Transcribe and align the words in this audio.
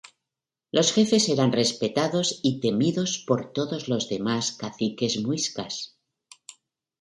Los 0.71 0.93
jefes 0.93 1.29
eran 1.29 1.51
respetados 1.51 2.39
y 2.41 2.59
temidos 2.59 3.19
por 3.27 3.53
todos 3.53 3.87
los 3.87 4.09
demás 4.09 4.51
caciques 4.51 5.21
muiscas. 5.21 5.95